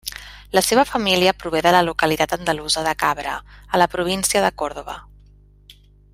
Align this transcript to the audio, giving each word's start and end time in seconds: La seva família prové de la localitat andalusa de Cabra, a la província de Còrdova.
La 0.57 0.61
seva 0.67 0.85
família 0.91 1.33
prové 1.43 1.61
de 1.65 1.73
la 1.75 1.83
localitat 1.89 2.33
andalusa 2.39 2.85
de 2.89 2.95
Cabra, 3.05 3.35
a 3.77 3.83
la 3.83 3.89
província 3.97 4.43
de 4.47 4.53
Còrdova. 4.63 4.99